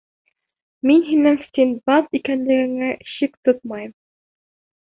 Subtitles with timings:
[0.91, 3.97] Мин һинең Синдбад икәнлегеңә шик тотмайым.